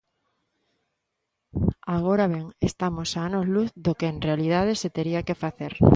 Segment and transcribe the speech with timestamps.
[1.97, 5.73] Agora ben, estamos a anos luz do que en realidade se tería que facer.